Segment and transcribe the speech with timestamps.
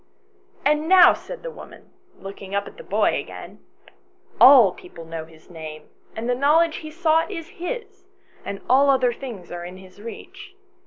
[0.65, 3.59] And now," said the woman, looking up at the boy again,"
[4.41, 8.07] all people know his name, and the knowledge he sought is his,
[8.43, 10.55] and all other things are in his reach.